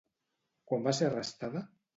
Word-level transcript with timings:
Quan 0.71 0.87
va 0.89 0.95
ser 1.01 1.11
arrestada? 1.11 1.67